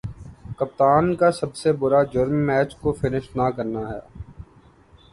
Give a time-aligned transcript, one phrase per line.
[0.57, 3.99] کپتان کا سب سے برا جرم میچ کو فنش نہ کرنا ہے